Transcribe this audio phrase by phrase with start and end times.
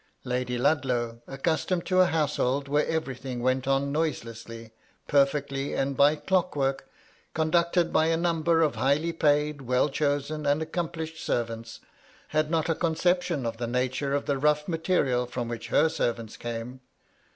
[0.23, 4.71] Lady Ludlow, accustomed to a household where every thing went on noiselessly,
[5.07, 6.89] perfectly, and by clock work,
[7.35, 11.81] conducted by a number of highly paid, well chosen, and accomplished servants,
[12.29, 16.35] had not a conception of the nature of the rough material from which her servants
[16.35, 16.79] came.